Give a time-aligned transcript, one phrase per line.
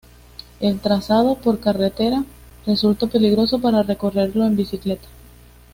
[0.59, 2.25] El trazado por carretera
[2.65, 5.07] resulta peligroso para recorrerlo en bicicleta.